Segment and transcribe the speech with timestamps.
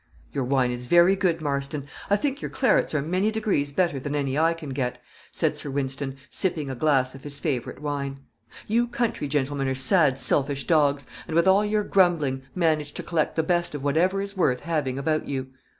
[0.33, 1.85] "Your wine is very good, Marston.
[2.09, 4.99] I think your clarets are many degrees better than any I can get,"
[5.31, 8.21] said Sir Wynston, sipping a glass of his favorite wine.
[8.65, 13.35] "You country gentlemen are sad selfish dogs; and, with all your grumbling, manage to collect
[13.35, 15.49] the best of whatever is worth having about you."